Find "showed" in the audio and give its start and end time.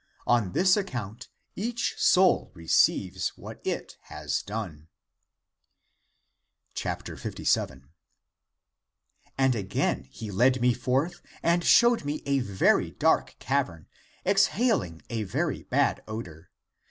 11.63-12.03